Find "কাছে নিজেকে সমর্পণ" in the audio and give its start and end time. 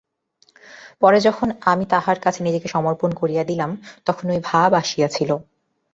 2.19-3.09